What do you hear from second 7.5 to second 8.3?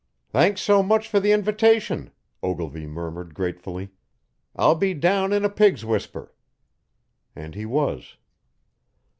he was.